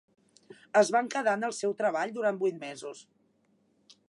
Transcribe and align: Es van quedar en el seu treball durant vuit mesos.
Es 0.81 0.89
van 0.95 1.11
quedar 1.15 1.35
en 1.39 1.45
el 1.49 1.55
seu 1.59 1.77
treball 1.83 2.17
durant 2.19 2.43
vuit 2.45 2.61
mesos. 2.67 3.05